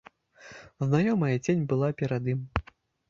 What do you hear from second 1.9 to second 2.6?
перад ім.